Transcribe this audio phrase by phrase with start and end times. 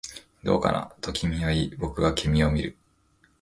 [0.43, 2.75] どうかな、と君は言い、僕は君を見る